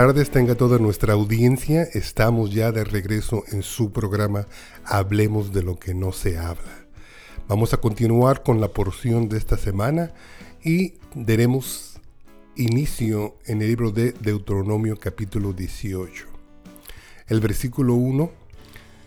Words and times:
Tardes, 0.00 0.30
tenga 0.30 0.54
toda 0.54 0.78
nuestra 0.78 1.12
audiencia. 1.12 1.82
Estamos 1.82 2.54
ya 2.54 2.72
de 2.72 2.84
regreso 2.84 3.44
en 3.52 3.62
su 3.62 3.92
programa 3.92 4.46
Hablemos 4.82 5.52
de 5.52 5.62
lo 5.62 5.78
que 5.78 5.92
no 5.92 6.10
se 6.12 6.38
habla. 6.38 6.86
Vamos 7.46 7.74
a 7.74 7.76
continuar 7.76 8.42
con 8.42 8.62
la 8.62 8.68
porción 8.68 9.28
de 9.28 9.36
esta 9.36 9.58
semana 9.58 10.14
y 10.64 10.94
daremos 11.14 12.00
inicio 12.56 13.36
en 13.44 13.60
el 13.60 13.68
libro 13.68 13.90
de 13.90 14.12
Deuteronomio 14.12 14.96
capítulo 14.96 15.52
18. 15.52 16.24
El 17.28 17.40
versículo 17.40 17.92
1 17.92 18.30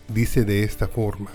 dice 0.09 0.45
de 0.45 0.61
esta 0.61 0.87
forma, 0.87 1.31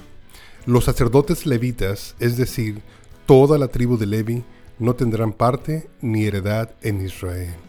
los 0.66 0.84
sacerdotes 0.84 1.46
levitas, 1.46 2.14
es 2.20 2.36
decir, 2.36 2.80
toda 3.26 3.58
la 3.58 3.66
tribu 3.66 3.98
de 3.98 4.06
Levi, 4.06 4.44
no 4.78 4.94
tendrán 4.94 5.32
parte 5.32 5.90
ni 6.00 6.26
heredad 6.26 6.70
en 6.80 7.04
Israel 7.04 7.67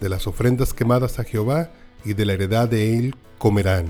de 0.00 0.08
las 0.08 0.26
ofrendas 0.26 0.74
quemadas 0.74 1.18
a 1.18 1.24
Jehová 1.24 1.70
y 2.04 2.14
de 2.14 2.24
la 2.24 2.34
heredad 2.34 2.68
de 2.68 2.98
él 2.98 3.14
comerán. 3.38 3.86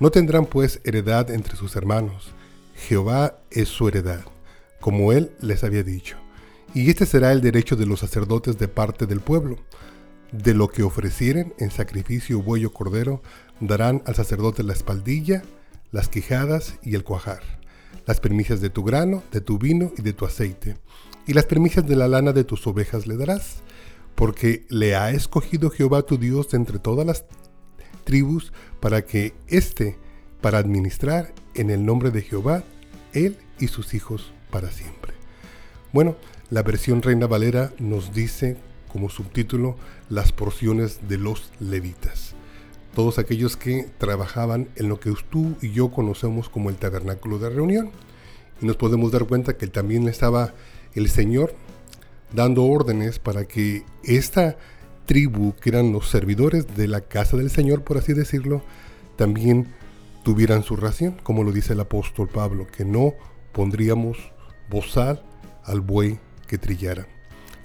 No 0.00 0.10
tendrán 0.10 0.46
pues 0.46 0.80
heredad 0.84 1.30
entre 1.30 1.56
sus 1.56 1.76
hermanos. 1.76 2.32
Jehová 2.74 3.38
es 3.50 3.68
su 3.68 3.88
heredad, 3.88 4.24
como 4.80 5.12
él 5.12 5.32
les 5.40 5.64
había 5.64 5.82
dicho. 5.82 6.16
Y 6.74 6.90
este 6.90 7.06
será 7.06 7.32
el 7.32 7.40
derecho 7.40 7.76
de 7.76 7.86
los 7.86 8.00
sacerdotes 8.00 8.58
de 8.58 8.68
parte 8.68 9.06
del 9.06 9.20
pueblo. 9.20 9.56
De 10.32 10.54
lo 10.54 10.68
que 10.68 10.82
ofrecieren 10.82 11.54
en 11.58 11.70
sacrificio 11.70 12.42
buey 12.42 12.64
o 12.64 12.72
cordero, 12.72 13.22
darán 13.60 14.02
al 14.06 14.14
sacerdote 14.14 14.62
la 14.62 14.74
espaldilla, 14.74 15.42
las 15.90 16.08
quijadas 16.08 16.74
y 16.82 16.94
el 16.94 17.02
cuajar, 17.02 17.42
las 18.06 18.20
primicias 18.20 18.60
de 18.60 18.68
tu 18.70 18.84
grano, 18.84 19.22
de 19.32 19.40
tu 19.40 19.58
vino 19.58 19.90
y 19.96 20.02
de 20.02 20.12
tu 20.12 20.26
aceite, 20.26 20.76
y 21.26 21.32
las 21.32 21.46
primicias 21.46 21.86
de 21.86 21.96
la 21.96 22.08
lana 22.08 22.32
de 22.32 22.44
tus 22.44 22.66
ovejas 22.66 23.06
le 23.06 23.16
darás 23.16 23.62
porque 24.18 24.66
le 24.68 24.96
ha 24.96 25.12
escogido 25.12 25.70
Jehová 25.70 26.02
tu 26.02 26.18
Dios 26.18 26.52
entre 26.52 26.80
todas 26.80 27.06
las 27.06 27.24
tribus 28.02 28.52
para 28.80 29.04
que 29.04 29.32
éste, 29.46 29.96
para 30.40 30.58
administrar 30.58 31.32
en 31.54 31.70
el 31.70 31.86
nombre 31.86 32.10
de 32.10 32.22
Jehová, 32.22 32.64
él 33.12 33.36
y 33.60 33.68
sus 33.68 33.94
hijos 33.94 34.32
para 34.50 34.72
siempre. 34.72 35.12
Bueno, 35.92 36.16
la 36.50 36.64
versión 36.64 37.00
Reina 37.00 37.28
Valera 37.28 37.72
nos 37.78 38.12
dice 38.12 38.56
como 38.88 39.08
subtítulo 39.08 39.76
las 40.08 40.32
porciones 40.32 41.06
de 41.06 41.18
los 41.18 41.52
levitas. 41.60 42.34
Todos 42.96 43.20
aquellos 43.20 43.56
que 43.56 43.88
trabajaban 43.98 44.68
en 44.74 44.88
lo 44.88 44.98
que 44.98 45.14
tú 45.30 45.54
y 45.62 45.70
yo 45.70 45.92
conocemos 45.92 46.48
como 46.48 46.70
el 46.70 46.76
tabernáculo 46.76 47.38
de 47.38 47.50
reunión. 47.50 47.92
Y 48.60 48.66
nos 48.66 48.76
podemos 48.76 49.12
dar 49.12 49.26
cuenta 49.26 49.56
que 49.56 49.68
también 49.68 50.08
estaba 50.08 50.54
el 50.94 51.08
Señor 51.08 51.54
dando 52.32 52.64
órdenes 52.64 53.18
para 53.18 53.46
que 53.46 53.84
esta 54.02 54.56
tribu, 55.06 55.54
que 55.54 55.70
eran 55.70 55.92
los 55.92 56.08
servidores 56.08 56.66
de 56.76 56.86
la 56.86 57.00
casa 57.00 57.36
del 57.36 57.50
Señor, 57.50 57.82
por 57.82 57.96
así 57.96 58.12
decirlo, 58.12 58.62
también 59.16 59.68
tuvieran 60.22 60.62
su 60.62 60.76
ración, 60.76 61.16
como 61.22 61.44
lo 61.44 61.52
dice 61.52 61.72
el 61.72 61.80
apóstol 61.80 62.28
Pablo, 62.28 62.66
que 62.66 62.84
no 62.84 63.14
pondríamos 63.52 64.18
bozal 64.68 65.22
al 65.64 65.80
buey 65.80 66.18
que 66.46 66.58
trillara. 66.58 67.06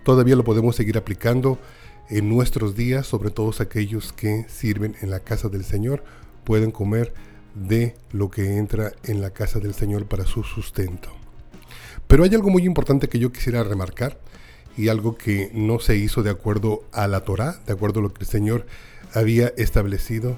Todavía 0.03 0.35
lo 0.35 0.43
podemos 0.43 0.75
seguir 0.75 0.97
aplicando 0.97 1.59
en 2.09 2.29
nuestros 2.29 2.75
días, 2.75 3.07
sobre 3.07 3.31
todos 3.31 3.61
aquellos 3.61 4.13
que 4.13 4.45
sirven 4.47 4.95
en 5.01 5.09
la 5.09 5.21
casa 5.21 5.49
del 5.49 5.63
Señor, 5.63 6.03
pueden 6.43 6.71
comer 6.71 7.13
de 7.55 7.95
lo 8.11 8.29
que 8.29 8.57
entra 8.57 8.93
en 9.03 9.21
la 9.21 9.31
casa 9.31 9.59
del 9.59 9.73
Señor 9.73 10.05
para 10.05 10.25
su 10.25 10.43
sustento. 10.43 11.09
Pero 12.07 12.23
hay 12.23 12.33
algo 12.35 12.49
muy 12.49 12.65
importante 12.65 13.07
que 13.07 13.19
yo 13.19 13.31
quisiera 13.31 13.63
remarcar, 13.63 14.19
y 14.77 14.87
algo 14.87 15.17
que 15.17 15.51
no 15.53 15.79
se 15.79 15.97
hizo 15.97 16.23
de 16.23 16.31
acuerdo 16.31 16.83
a 16.91 17.07
la 17.07 17.21
Torá, 17.21 17.59
de 17.65 17.73
acuerdo 17.73 17.99
a 17.99 18.03
lo 18.03 18.13
que 18.13 18.23
el 18.23 18.29
Señor 18.29 18.65
había 19.13 19.53
establecido. 19.57 20.37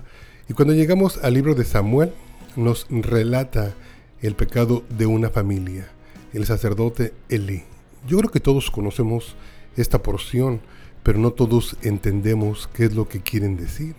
Y 0.50 0.54
cuando 0.54 0.74
llegamos 0.74 1.18
al 1.24 1.34
libro 1.34 1.56
de 1.56 1.66
Samuel, 1.66 2.14
nos 2.56 2.88
relata 2.90 3.74
el 4.22 4.36
pecado 4.36 4.84
de 4.90 5.06
una 5.06 5.30
familia, 5.30 5.88
el 6.34 6.46
sacerdote 6.46 7.14
Eli. 7.30 7.64
Yo 8.08 8.18
creo 8.20 8.32
que 8.32 8.40
todos 8.40 8.72
conocemos 8.72 9.36
esta 9.78 10.02
porción, 10.02 10.62
pero 11.04 11.20
no 11.20 11.32
todos 11.32 11.78
entendemos 11.82 12.70
qué 12.74 12.86
es 12.86 12.96
lo 12.96 13.08
que 13.08 13.22
quieren 13.22 13.58
decir. 13.58 13.96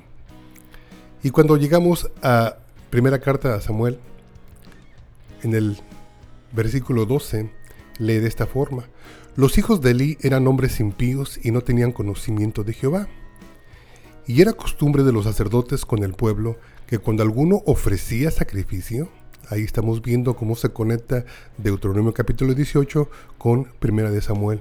Y 1.22 1.30
cuando 1.30 1.56
llegamos 1.56 2.10
a 2.22 2.56
primera 2.90 3.20
carta 3.20 3.54
a 3.54 3.60
Samuel, 3.60 3.98
en 5.42 5.54
el 5.54 5.76
versículo 6.52 7.04
12, 7.04 7.50
lee 7.98 8.18
de 8.18 8.28
esta 8.28 8.46
forma, 8.46 8.84
los 9.36 9.58
hijos 9.58 9.80
de 9.80 9.90
Eli 9.92 10.18
eran 10.22 10.46
hombres 10.48 10.80
impíos 10.80 11.38
y 11.42 11.50
no 11.50 11.60
tenían 11.60 11.92
conocimiento 11.92 12.64
de 12.64 12.72
Jehová. 12.72 13.08
Y 14.26 14.40
era 14.42 14.54
costumbre 14.54 15.04
de 15.04 15.12
los 15.12 15.24
sacerdotes 15.24 15.84
con 15.84 16.02
el 16.02 16.14
pueblo 16.14 16.58
que 16.86 16.98
cuando 16.98 17.22
alguno 17.22 17.62
ofrecía 17.66 18.30
sacrificio, 18.30 19.08
ahí 19.48 19.62
estamos 19.62 20.02
viendo 20.02 20.34
cómo 20.34 20.56
se 20.56 20.70
conecta 20.70 21.24
Deuteronomio 21.58 22.12
capítulo 22.12 22.54
18 22.54 23.08
con 23.38 23.64
Primera 23.78 24.10
de 24.10 24.20
Samuel 24.20 24.60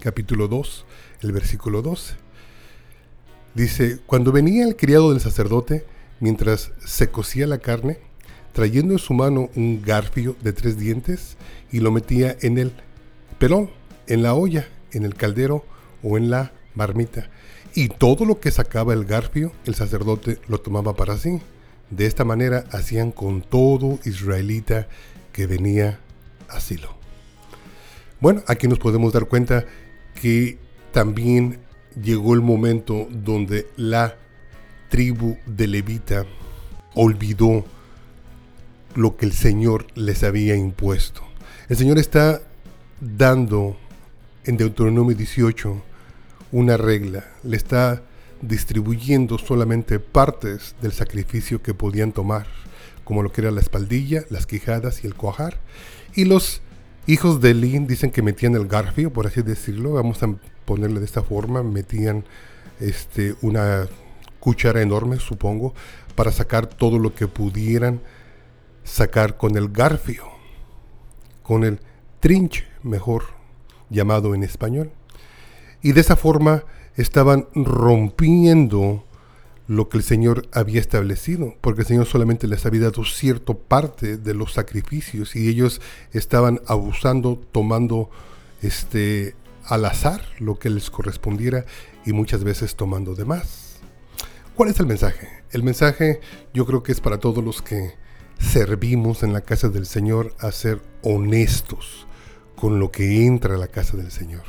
capítulo 0.00 0.48
2, 0.48 0.84
el 1.22 1.32
versículo 1.32 1.82
12. 1.82 2.14
Dice, 3.54 3.98
cuando 4.06 4.32
venía 4.32 4.64
el 4.64 4.76
criado 4.76 5.10
del 5.10 5.20
sacerdote, 5.20 5.84
mientras 6.20 6.72
se 6.84 7.10
cocía 7.10 7.46
la 7.46 7.58
carne, 7.58 7.98
trayendo 8.52 8.94
en 8.94 8.98
su 8.98 9.14
mano 9.14 9.50
un 9.54 9.82
garfio 9.82 10.36
de 10.42 10.52
tres 10.52 10.78
dientes 10.78 11.36
y 11.70 11.80
lo 11.80 11.92
metía 11.92 12.36
en 12.40 12.58
el 12.58 12.72
pelón, 13.40 13.70
en 14.06 14.22
la 14.22 14.34
olla, 14.34 14.68
en 14.92 15.04
el 15.04 15.14
caldero 15.14 15.64
o 16.04 16.18
en 16.18 16.30
la 16.30 16.52
marmita. 16.74 17.30
Y 17.74 17.88
todo 17.88 18.26
lo 18.26 18.38
que 18.38 18.50
sacaba 18.50 18.92
el 18.92 19.06
garfio, 19.06 19.52
el 19.64 19.74
sacerdote 19.74 20.38
lo 20.46 20.60
tomaba 20.60 20.94
para 20.94 21.16
sí. 21.16 21.40
De 21.88 22.06
esta 22.06 22.24
manera 22.24 22.66
hacían 22.70 23.10
con 23.10 23.40
todo 23.40 23.98
israelita 24.04 24.88
que 25.32 25.46
venía 25.46 25.98
a 26.48 26.60
Silo. 26.60 26.94
Bueno, 28.20 28.42
aquí 28.46 28.68
nos 28.68 28.78
podemos 28.78 29.12
dar 29.12 29.24
cuenta 29.24 29.64
que 30.20 30.58
también 30.92 31.60
llegó 32.00 32.34
el 32.34 32.42
momento 32.42 33.08
donde 33.10 33.68
la 33.76 34.16
tribu 34.90 35.38
de 35.46 35.66
Levita 35.66 36.26
olvidó 36.94 37.64
lo 38.94 39.16
que 39.16 39.24
el 39.24 39.32
Señor 39.32 39.86
les 39.94 40.22
había 40.24 40.56
impuesto. 40.56 41.22
El 41.68 41.76
Señor 41.76 41.98
está 41.98 42.42
dando 43.00 43.76
en 44.44 44.56
Deuteronomio 44.56 45.16
18 45.16 45.82
una 46.52 46.76
regla, 46.76 47.24
le 47.42 47.56
está 47.56 48.02
distribuyendo 48.42 49.38
solamente 49.38 49.98
partes 50.00 50.74
del 50.80 50.92
sacrificio 50.92 51.62
que 51.62 51.74
podían 51.74 52.12
tomar, 52.12 52.46
como 53.04 53.22
lo 53.22 53.32
que 53.32 53.42
era 53.42 53.50
la 53.50 53.60
espaldilla, 53.60 54.24
las 54.30 54.46
quijadas 54.46 55.04
y 55.04 55.06
el 55.06 55.14
cuajar. 55.14 55.60
Y 56.14 56.24
los 56.24 56.62
hijos 57.06 57.40
de 57.40 57.50
Elín 57.50 57.86
dicen 57.86 58.10
que 58.10 58.22
metían 58.22 58.54
el 58.54 58.66
garfio, 58.66 59.12
por 59.12 59.26
así 59.26 59.42
decirlo, 59.42 59.92
vamos 59.92 60.22
a 60.22 60.34
ponerle 60.64 61.00
de 61.00 61.06
esta 61.06 61.22
forma, 61.22 61.62
metían 61.62 62.24
este, 62.80 63.34
una 63.42 63.88
cuchara 64.40 64.80
enorme, 64.80 65.18
supongo, 65.18 65.74
para 66.14 66.32
sacar 66.32 66.66
todo 66.66 66.98
lo 66.98 67.14
que 67.14 67.28
pudieran 67.28 68.00
sacar 68.84 69.36
con 69.36 69.56
el 69.56 69.68
garfio, 69.68 70.24
con 71.42 71.64
el 71.64 71.80
trinche, 72.20 72.64
mejor 72.82 73.24
llamado 73.88 74.34
en 74.34 74.42
español. 74.42 74.90
Y 75.82 75.92
de 75.92 76.00
esa 76.00 76.16
forma 76.16 76.64
estaban 76.96 77.48
rompiendo 77.54 79.04
lo 79.66 79.88
que 79.88 79.98
el 79.98 80.02
Señor 80.02 80.48
había 80.52 80.80
establecido, 80.80 81.54
porque 81.60 81.82
el 81.82 81.86
Señor 81.86 82.06
solamente 82.06 82.48
les 82.48 82.66
había 82.66 82.82
dado 82.82 83.04
cierta 83.04 83.54
parte 83.54 84.16
de 84.16 84.34
los 84.34 84.52
sacrificios 84.52 85.36
y 85.36 85.48
ellos 85.48 85.80
estaban 86.12 86.60
abusando, 86.66 87.40
tomando 87.52 88.10
este 88.62 89.34
al 89.64 89.84
azar 89.84 90.22
lo 90.40 90.58
que 90.58 90.70
les 90.70 90.90
correspondiera 90.90 91.64
y 92.04 92.12
muchas 92.12 92.42
veces 92.42 92.74
tomando 92.74 93.14
de 93.14 93.24
más. 93.24 93.78
¿Cuál 94.56 94.70
es 94.70 94.80
el 94.80 94.86
mensaje? 94.86 95.28
El 95.52 95.62
mensaje 95.62 96.20
yo 96.52 96.66
creo 96.66 96.82
que 96.82 96.90
es 96.90 97.00
para 97.00 97.18
todos 97.18 97.42
los 97.44 97.62
que 97.62 97.94
servimos 98.40 99.22
en 99.22 99.32
la 99.32 99.42
casa 99.42 99.68
del 99.68 99.86
Señor 99.86 100.34
a 100.40 100.50
ser 100.50 100.82
honestos, 101.02 102.06
con 102.60 102.78
lo 102.78 102.90
que 102.90 103.24
entra 103.24 103.54
a 103.54 103.58
la 103.58 103.68
casa 103.68 103.96
del 103.96 104.12
Señor, 104.12 104.42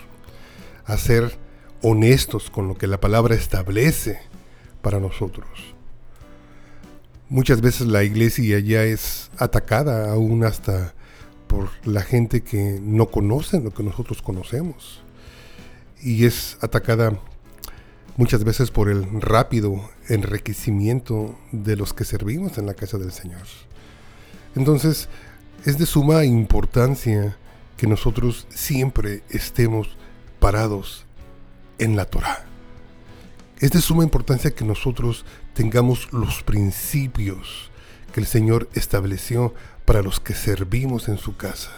a 0.86 0.98
ser 0.98 1.38
honestos 1.82 2.50
con 2.50 2.68
lo 2.68 2.76
que 2.76 2.86
la 2.86 3.00
palabra 3.00 3.36
establece 3.36 4.20
para 4.82 5.00
nosotros. 5.00 5.48
Muchas 7.30 7.62
veces 7.62 7.88
la 7.88 8.04
iglesia 8.04 8.60
ya 8.60 8.84
es 8.84 9.32
atacada 9.38 10.12
aún 10.12 10.44
hasta 10.44 10.94
por 11.48 11.70
la 11.86 12.02
gente 12.02 12.42
que 12.42 12.80
no 12.82 13.06
conoce 13.08 13.62
lo 13.62 13.74
que 13.74 13.84
nosotros 13.84 14.22
conocemos. 14.22 15.02
Y 16.02 16.26
es 16.26 16.58
atacada 16.62 17.18
muchas 18.18 18.44
veces 18.44 18.72
por 18.72 18.90
el 18.90 19.22
rápido 19.22 19.90
enriquecimiento 20.10 21.38
de 21.54 21.78
los 21.78 21.94
que 21.94 22.04
servimos 22.04 22.58
en 22.58 22.66
la 22.66 22.74
casa 22.74 22.98
del 22.98 23.14
Señor. 23.14 23.48
Entonces, 24.56 25.08
es 25.66 25.78
de 25.78 25.86
suma 25.86 26.26
importancia 26.26 27.38
que 27.82 27.88
nosotros 27.88 28.46
siempre 28.52 29.24
estemos 29.32 29.98
parados 30.40 31.08
en 31.80 31.96
la 31.96 32.06
Torah. 32.06 32.46
Es 33.58 33.72
de 33.72 33.82
suma 33.82 34.04
importancia 34.04 34.52
que 34.52 34.64
nosotros 34.64 35.26
tengamos 35.56 36.14
los 36.14 36.44
principios 36.44 37.72
que 38.14 38.20
el 38.20 38.28
Señor 38.28 38.70
estableció 38.76 39.56
para 39.84 40.04
los 40.04 40.20
que 40.20 40.36
servimos 40.36 41.10
en 41.10 41.18
su 41.18 41.38
casa. 41.38 41.72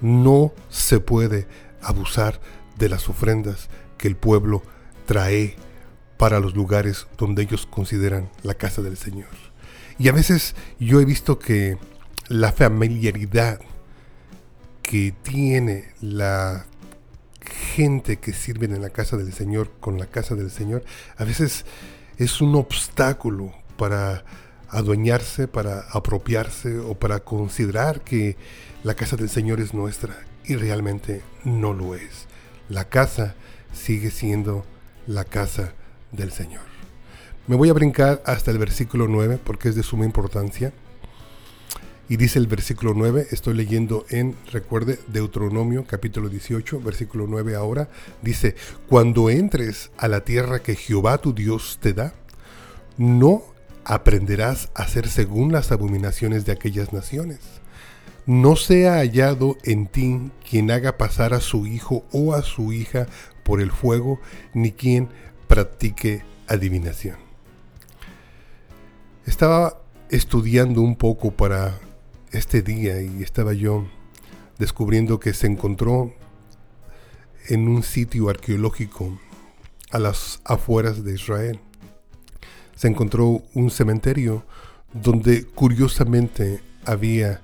No 0.00 0.52
se 0.68 0.98
puede 0.98 1.46
abusar 1.80 2.40
de 2.76 2.88
las 2.88 3.08
ofrendas 3.08 3.68
que 3.98 4.08
el 4.08 4.16
pueblo 4.16 4.64
trae 5.06 5.54
para 6.16 6.40
los 6.40 6.56
lugares 6.56 7.06
donde 7.16 7.42
ellos 7.42 7.66
consideran 7.66 8.30
la 8.42 8.54
casa 8.54 8.82
del 8.82 8.96
Señor. 8.96 9.30
Y 9.96 10.08
a 10.08 10.12
veces 10.12 10.56
yo 10.80 11.00
he 11.00 11.04
visto 11.04 11.38
que 11.38 11.78
la 12.26 12.50
familiaridad 12.50 13.60
que 14.82 15.12
tiene 15.22 15.92
la 16.00 16.66
gente 17.74 18.18
que 18.18 18.32
sirve 18.32 18.66
en 18.66 18.80
la 18.80 18.90
casa 18.90 19.16
del 19.16 19.32
Señor 19.32 19.70
con 19.80 19.98
la 19.98 20.06
casa 20.06 20.34
del 20.34 20.50
Señor, 20.50 20.84
a 21.16 21.24
veces 21.24 21.64
es 22.16 22.40
un 22.40 22.54
obstáculo 22.54 23.52
para 23.76 24.24
adueñarse, 24.68 25.48
para 25.48 25.80
apropiarse 25.90 26.78
o 26.78 26.94
para 26.94 27.20
considerar 27.20 28.02
que 28.02 28.36
la 28.84 28.94
casa 28.94 29.16
del 29.16 29.28
Señor 29.28 29.60
es 29.60 29.74
nuestra 29.74 30.16
y 30.44 30.56
realmente 30.56 31.22
no 31.44 31.72
lo 31.72 31.94
es. 31.94 32.26
La 32.68 32.88
casa 32.88 33.34
sigue 33.72 34.10
siendo 34.10 34.64
la 35.06 35.24
casa 35.24 35.72
del 36.12 36.30
Señor. 36.30 36.62
Me 37.46 37.56
voy 37.56 37.68
a 37.68 37.74
brincar 37.74 38.22
hasta 38.26 38.50
el 38.50 38.58
versículo 38.58 39.08
9 39.08 39.40
porque 39.42 39.68
es 39.68 39.74
de 39.74 39.82
suma 39.82 40.04
importancia. 40.04 40.72
Y 42.10 42.16
dice 42.16 42.40
el 42.40 42.48
versículo 42.48 42.92
9, 42.92 43.28
estoy 43.30 43.54
leyendo 43.54 44.04
en, 44.10 44.34
recuerde, 44.50 44.98
Deuteronomio 45.06 45.84
capítulo 45.86 46.28
18, 46.28 46.80
versículo 46.80 47.28
9 47.28 47.54
ahora, 47.54 47.88
dice, 48.20 48.56
cuando 48.88 49.30
entres 49.30 49.92
a 49.96 50.08
la 50.08 50.24
tierra 50.24 50.60
que 50.60 50.74
Jehová 50.74 51.18
tu 51.18 51.32
Dios 51.32 51.78
te 51.80 51.92
da, 51.92 52.12
no 52.98 53.44
aprenderás 53.84 54.70
a 54.74 54.82
hacer 54.82 55.06
según 55.06 55.52
las 55.52 55.70
abominaciones 55.70 56.44
de 56.44 56.50
aquellas 56.50 56.92
naciones. 56.92 57.38
No 58.26 58.56
sea 58.56 58.94
hallado 58.94 59.56
en 59.62 59.86
ti 59.86 60.32
quien 60.50 60.72
haga 60.72 60.98
pasar 60.98 61.32
a 61.32 61.40
su 61.40 61.68
hijo 61.68 62.04
o 62.10 62.34
a 62.34 62.42
su 62.42 62.72
hija 62.72 63.06
por 63.44 63.60
el 63.60 63.70
fuego, 63.70 64.18
ni 64.52 64.72
quien 64.72 65.10
practique 65.46 66.24
adivinación. 66.48 67.18
Estaba 69.26 69.80
estudiando 70.08 70.80
un 70.80 70.96
poco 70.96 71.30
para 71.30 71.78
este 72.32 72.62
día 72.62 73.00
y 73.02 73.22
estaba 73.22 73.52
yo 73.52 73.86
descubriendo 74.58 75.18
que 75.18 75.34
se 75.34 75.46
encontró 75.46 76.14
en 77.48 77.68
un 77.68 77.82
sitio 77.82 78.28
arqueológico 78.28 79.18
a 79.90 79.98
las 79.98 80.40
afueras 80.44 81.04
de 81.04 81.14
Israel. 81.14 81.60
Se 82.76 82.88
encontró 82.88 83.42
un 83.54 83.70
cementerio 83.70 84.44
donde 84.92 85.44
curiosamente 85.44 86.60
había 86.84 87.40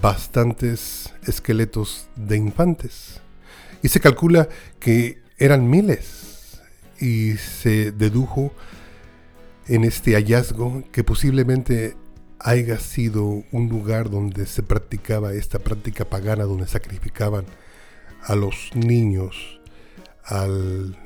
bastantes 0.00 1.12
esqueletos 1.26 2.08
de 2.16 2.36
infantes. 2.36 3.20
Y 3.82 3.88
se 3.88 4.00
calcula 4.00 4.48
que 4.78 5.18
eran 5.38 5.68
miles. 5.68 6.60
Y 7.00 7.36
se 7.36 7.92
dedujo 7.92 8.52
en 9.66 9.84
este 9.84 10.14
hallazgo 10.14 10.84
que 10.92 11.04
posiblemente 11.04 11.96
haya 12.40 12.78
sido 12.78 13.44
un 13.52 13.68
lugar 13.68 14.10
donde 14.10 14.46
se 14.46 14.62
practicaba 14.62 15.34
esta 15.34 15.58
práctica 15.58 16.06
pagana, 16.06 16.44
donde 16.44 16.66
sacrificaban 16.66 17.44
a 18.22 18.34
los 18.34 18.70
niños, 18.74 19.60
a 20.24 20.46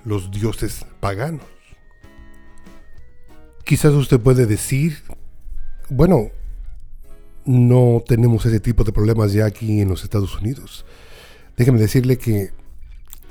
los 0.05 0.31
dioses 0.31 0.87
paganos. 1.01 1.43
Quizás 3.65 3.93
usted 3.95 4.21
puede 4.21 4.47
decir, 4.47 5.03
bueno, 5.89 6.31
no 7.45 8.03
tenemos 8.07 8.47
ese 8.47 8.61
tipo 8.61 8.85
de 8.85 8.93
problemas 8.93 9.33
ya 9.33 9.47
aquí 9.47 9.81
en 9.81 9.89
los 9.89 10.05
Estados 10.05 10.39
Unidos. 10.41 10.85
Déjeme 11.57 11.81
decirle 11.81 12.17
que 12.17 12.53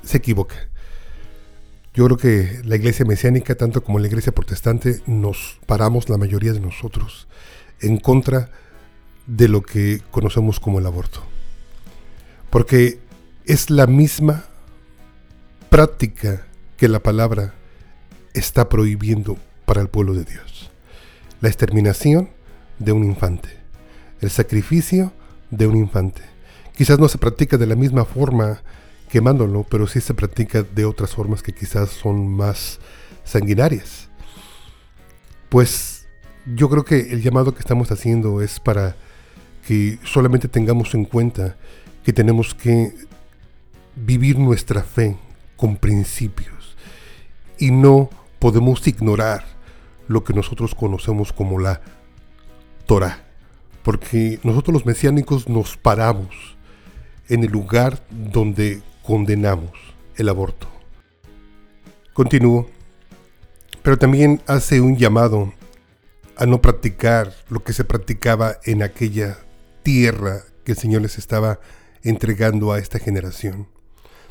se 0.02 0.18
equivoca. 0.18 0.56
Yo 1.94 2.04
creo 2.06 2.16
que 2.16 2.60
la 2.64 2.76
iglesia 2.76 3.06
mesiánica, 3.06 3.54
tanto 3.54 3.82
como 3.82 3.98
la 3.98 4.08
iglesia 4.08 4.32
protestante, 4.32 5.00
nos 5.06 5.58
paramos 5.66 6.08
la 6.08 6.18
mayoría 6.18 6.52
de 6.52 6.60
nosotros 6.60 7.28
en 7.84 7.98
contra 7.98 8.50
de 9.26 9.48
lo 9.48 9.62
que 9.62 10.00
conocemos 10.10 10.58
como 10.58 10.78
el 10.78 10.86
aborto. 10.86 11.22
Porque 12.50 12.98
es 13.44 13.70
la 13.70 13.86
misma 13.86 14.44
práctica 15.68 16.46
que 16.76 16.88
la 16.88 17.00
palabra 17.00 17.54
está 18.32 18.68
prohibiendo 18.68 19.36
para 19.66 19.82
el 19.82 19.88
pueblo 19.88 20.14
de 20.14 20.24
Dios. 20.24 20.70
La 21.40 21.48
exterminación 21.48 22.30
de 22.78 22.92
un 22.92 23.04
infante, 23.04 23.50
el 24.20 24.30
sacrificio 24.30 25.12
de 25.50 25.66
un 25.66 25.76
infante. 25.76 26.22
Quizás 26.76 26.98
no 26.98 27.08
se 27.08 27.18
practica 27.18 27.56
de 27.56 27.66
la 27.66 27.76
misma 27.76 28.04
forma 28.04 28.62
quemándolo, 29.08 29.64
pero 29.68 29.86
sí 29.86 30.00
se 30.00 30.14
practica 30.14 30.62
de 30.62 30.84
otras 30.84 31.14
formas 31.14 31.42
que 31.42 31.52
quizás 31.52 31.90
son 31.90 32.28
más 32.28 32.80
sanguinarias. 33.24 34.08
Pues 35.50 35.93
yo 36.46 36.68
creo 36.68 36.84
que 36.84 37.12
el 37.12 37.22
llamado 37.22 37.54
que 37.54 37.60
estamos 37.60 37.90
haciendo 37.90 38.40
es 38.42 38.60
para 38.60 38.96
que 39.66 39.98
solamente 40.04 40.48
tengamos 40.48 40.94
en 40.94 41.04
cuenta 41.04 41.56
que 42.02 42.12
tenemos 42.12 42.54
que 42.54 42.92
vivir 43.96 44.38
nuestra 44.38 44.82
fe 44.82 45.16
con 45.56 45.76
principios 45.76 46.76
y 47.58 47.70
no 47.70 48.10
podemos 48.38 48.86
ignorar 48.86 49.44
lo 50.06 50.22
que 50.22 50.34
nosotros 50.34 50.74
conocemos 50.74 51.32
como 51.32 51.58
la 51.58 51.80
Torah, 52.86 53.24
porque 53.82 54.38
nosotros 54.42 54.74
los 54.74 54.86
mesiánicos 54.86 55.48
nos 55.48 55.78
paramos 55.78 56.56
en 57.28 57.44
el 57.44 57.50
lugar 57.50 58.04
donde 58.10 58.82
condenamos 59.02 59.70
el 60.16 60.28
aborto. 60.28 60.68
Continúo, 62.12 62.68
pero 63.82 63.96
también 63.96 64.42
hace 64.46 64.80
un 64.80 64.96
llamado 64.96 65.54
a 66.36 66.46
no 66.46 66.60
practicar 66.60 67.34
lo 67.48 67.62
que 67.62 67.72
se 67.72 67.84
practicaba 67.84 68.58
en 68.64 68.82
aquella 68.82 69.38
tierra 69.82 70.42
que 70.64 70.72
el 70.72 70.78
Señor 70.78 71.02
les 71.02 71.18
estaba 71.18 71.60
entregando 72.02 72.72
a 72.72 72.78
esta 72.78 72.98
generación, 72.98 73.68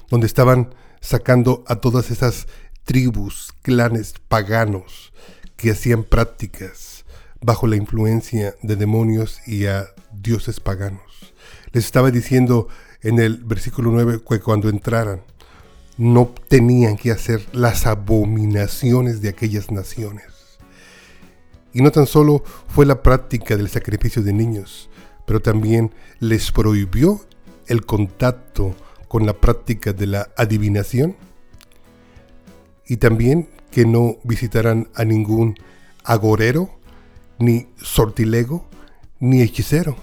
donde 0.09 0.27
estaban 0.27 0.75
sacando 1.01 1.63
a 1.67 1.77
todas 1.77 2.11
esas 2.11 2.47
tribus, 2.83 3.53
clanes 3.61 4.13
paganos 4.27 5.13
que 5.55 5.71
hacían 5.71 6.03
prácticas 6.03 7.05
bajo 7.41 7.67
la 7.67 7.75
influencia 7.75 8.55
de 8.61 8.75
demonios 8.75 9.39
y 9.47 9.65
a 9.65 9.87
dioses 10.11 10.59
paganos. 10.59 11.33
Les 11.71 11.85
estaba 11.85 12.11
diciendo 12.11 12.67
en 13.01 13.19
el 13.19 13.43
versículo 13.43 13.91
9 13.91 14.21
que 14.27 14.39
cuando 14.39 14.69
entraran 14.69 15.21
no 15.97 16.33
tenían 16.47 16.97
que 16.97 17.11
hacer 17.11 17.45
las 17.51 17.85
abominaciones 17.85 19.21
de 19.21 19.29
aquellas 19.29 19.71
naciones 19.71 20.32
y 21.73 21.81
no 21.81 21.91
tan 21.91 22.05
solo 22.05 22.43
fue 22.67 22.85
la 22.85 23.01
práctica 23.01 23.57
del 23.57 23.69
sacrificio 23.69 24.21
de 24.21 24.33
niños, 24.33 24.89
pero 25.25 25.41
también 25.41 25.91
les 26.19 26.51
prohibió 26.51 27.21
el 27.67 27.85
contacto 27.85 28.75
con 29.07 29.25
la 29.25 29.33
práctica 29.33 29.93
de 29.93 30.07
la 30.07 30.29
adivinación 30.37 31.15
y 32.87 32.97
también 32.97 33.49
que 33.71 33.85
no 33.85 34.17
visitaran 34.23 34.87
a 34.93 35.03
ningún 35.03 35.55
agorero, 36.03 36.69
ni 37.39 37.67
sortilego, 37.81 38.65
ni 39.19 39.41
hechicero, 39.41 39.95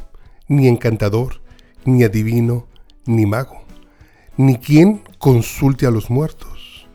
ni 0.48 0.66
encantador, 0.66 1.40
ni 1.84 2.02
adivino, 2.02 2.66
ni 3.06 3.26
mago, 3.26 3.62
ni 4.36 4.56
quien 4.58 5.02
consulte 5.18 5.86
a 5.86 5.90
los 5.90 6.10
muertos. 6.10 6.86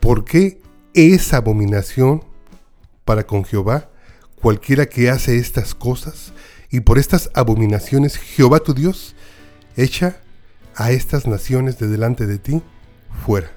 porque 0.00 0.60
esa 0.94 1.38
abominación 1.38 2.22
para 3.04 3.26
con 3.26 3.44
Jehová? 3.44 3.87
Cualquiera 4.40 4.86
que 4.86 5.10
hace 5.10 5.38
estas 5.38 5.74
cosas, 5.74 6.32
y 6.70 6.80
por 6.80 6.98
estas 6.98 7.30
abominaciones 7.34 8.16
Jehová 8.16 8.60
tu 8.60 8.74
Dios 8.74 9.14
echa 9.76 10.20
a 10.74 10.92
estas 10.92 11.26
naciones 11.26 11.78
de 11.78 11.88
delante 11.88 12.26
de 12.26 12.38
ti 12.38 12.62
fuera. 13.24 13.50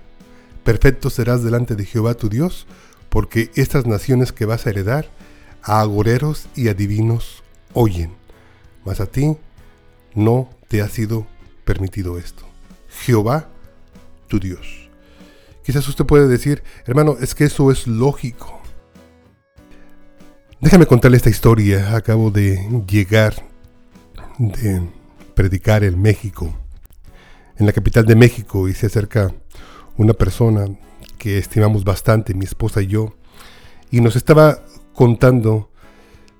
Perfecto 0.63 1.09
serás 1.09 1.43
delante 1.43 1.75
de 1.75 1.85
Jehová 1.85 2.13
tu 2.13 2.29
Dios, 2.29 2.67
porque 3.09 3.51
estas 3.55 3.85
naciones 3.85 4.31
que 4.31 4.45
vas 4.45 4.65
a 4.65 4.69
heredar, 4.69 5.09
a 5.63 5.81
agoreros 5.81 6.47
y 6.55 6.69
adivinos 6.69 7.43
oyen, 7.73 8.13
mas 8.85 8.99
a 8.99 9.05
ti 9.05 9.37
no 10.15 10.49
te 10.67 10.81
ha 10.81 10.89
sido 10.89 11.27
permitido 11.65 12.17
esto. 12.17 12.43
Jehová 12.89 13.49
tu 14.27 14.39
Dios. 14.39 14.89
Quizás 15.63 15.87
usted 15.87 16.05
puede 16.05 16.27
decir, 16.27 16.63
hermano, 16.85 17.17
es 17.19 17.35
que 17.35 17.45
eso 17.45 17.71
es 17.71 17.85
lógico. 17.87 18.60
Déjame 20.61 20.85
contarle 20.85 21.17
esta 21.17 21.31
historia. 21.31 21.95
Acabo 21.95 22.29
de 22.29 22.69
llegar 22.87 23.33
de 24.37 24.87
predicar 25.33 25.83
en 25.83 25.99
México, 25.99 26.53
en 27.57 27.65
la 27.65 27.73
capital 27.73 28.05
de 28.05 28.15
México, 28.15 28.69
y 28.69 28.75
se 28.75 28.85
acerca 28.85 29.33
una 29.97 30.13
persona 30.13 30.67
que 31.17 31.39
estimamos 31.39 31.83
bastante, 31.83 32.35
mi 32.35 32.45
esposa 32.45 32.83
y 32.83 32.87
yo, 32.87 33.15
y 33.89 34.01
nos 34.01 34.15
estaba 34.15 34.63
contando 34.93 35.71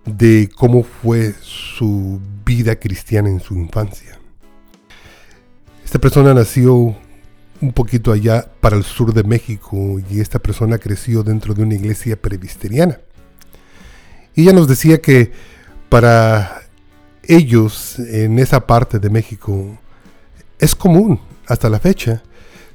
de 0.05 0.51
cómo 0.55 0.83
fue 0.83 1.33
su 1.41 2.21
vida 2.45 2.75
cristiana 2.75 3.29
en 3.29 3.39
su 3.39 3.55
infancia. 3.55 4.19
Esta 5.83 5.97
persona 5.97 6.35
nació 6.35 6.95
un 7.59 7.73
poquito 7.73 8.11
allá 8.11 8.47
para 8.59 8.77
el 8.77 8.83
sur 8.83 9.15
de 9.15 9.23
México 9.23 9.99
y 10.11 10.19
esta 10.19 10.37
persona 10.37 10.77
creció 10.77 11.23
dentro 11.23 11.55
de 11.55 11.63
una 11.63 11.73
iglesia 11.73 12.21
presbiteriana. 12.21 12.99
Y 14.35 14.43
ella 14.43 14.53
nos 14.53 14.67
decía 14.67 15.01
que 15.01 15.31
para 15.89 16.61
ellos 17.23 17.99
en 17.99 18.39
esa 18.39 18.65
parte 18.65 18.99
de 18.99 19.09
México 19.09 19.77
es 20.59 20.75
común 20.75 21.19
hasta 21.47 21.69
la 21.69 21.79
fecha 21.79 22.23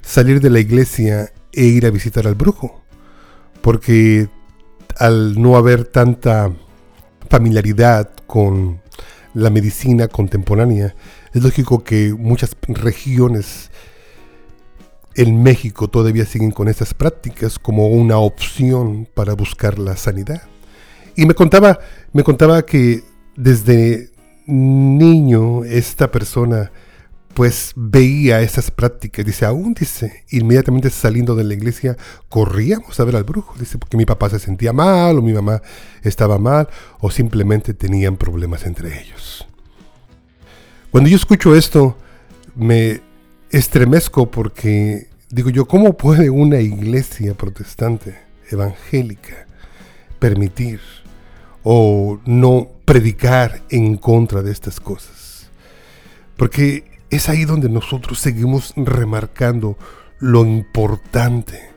salir 0.02 0.40
de 0.40 0.50
la 0.50 0.60
iglesia 0.60 1.32
e 1.52 1.64
ir 1.64 1.86
a 1.86 1.90
visitar 1.90 2.26
al 2.26 2.34
brujo, 2.34 2.82
porque 3.60 4.28
al 4.98 5.40
no 5.40 5.56
haber 5.56 5.84
tanta 5.84 6.52
familiaridad 7.28 8.10
con 8.26 8.80
la 9.34 9.50
medicina 9.50 10.08
contemporánea, 10.08 10.94
es 11.32 11.42
lógico 11.42 11.82
que 11.82 12.14
muchas 12.14 12.56
regiones 12.68 13.70
en 15.14 15.42
México 15.42 15.88
todavía 15.88 16.24
siguen 16.24 16.50
con 16.50 16.68
estas 16.68 16.94
prácticas 16.94 17.58
como 17.58 17.88
una 17.88 18.18
opción 18.18 19.08
para 19.12 19.34
buscar 19.34 19.78
la 19.78 19.96
sanidad. 19.96 20.42
Y 21.16 21.26
me 21.26 21.34
contaba, 21.34 21.78
me 22.12 22.22
contaba 22.22 22.64
que 22.64 23.02
desde 23.36 24.10
niño 24.46 25.64
esta 25.64 26.10
persona 26.10 26.70
pues 27.34 27.72
veía 27.76 28.40
esas 28.40 28.70
prácticas. 28.70 29.24
Dice, 29.24 29.44
aún 29.44 29.74
dice, 29.74 30.24
inmediatamente 30.30 30.88
saliendo 30.88 31.34
de 31.34 31.44
la 31.44 31.52
iglesia, 31.52 31.96
corríamos 32.30 32.98
a 32.98 33.04
ver 33.04 33.16
al 33.16 33.24
brujo. 33.24 33.54
Dice, 33.58 33.76
porque 33.76 33.98
mi 33.98 34.06
papá 34.06 34.30
se 34.30 34.38
sentía 34.38 34.72
mal, 34.72 35.18
o 35.18 35.22
mi 35.22 35.34
mamá 35.34 35.60
estaba 36.02 36.38
mal, 36.38 36.68
o 36.98 37.10
simplemente 37.10 37.74
tenían 37.74 38.16
problemas 38.16 38.64
entre 38.64 39.02
ellos. 39.02 39.46
Cuando 40.90 41.10
yo 41.10 41.16
escucho 41.16 41.54
esto, 41.54 41.98
me 42.54 43.02
estremezco 43.50 44.30
porque 44.30 45.08
digo 45.28 45.50
yo, 45.50 45.66
¿cómo 45.66 45.96
puede 45.96 46.30
una 46.30 46.60
iglesia 46.60 47.34
protestante, 47.34 48.18
evangélica, 48.50 49.46
permitir 50.18 50.80
o 51.68 52.20
no 52.26 52.68
predicar 52.84 53.60
en 53.70 53.96
contra 53.96 54.40
de 54.44 54.52
estas 54.52 54.78
cosas? 54.78 55.50
Porque 56.36 56.84
es 57.10 57.28
ahí 57.28 57.44
donde 57.44 57.68
nosotros 57.68 58.20
seguimos 58.20 58.72
remarcando 58.76 59.76
lo 60.20 60.44
importante 60.44 61.70